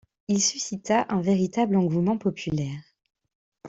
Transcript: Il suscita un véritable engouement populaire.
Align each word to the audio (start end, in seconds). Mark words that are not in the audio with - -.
Il 0.27 0.41
suscita 0.41 1.05
un 1.09 1.21
véritable 1.21 1.75
engouement 1.77 2.17
populaire. 2.17 2.81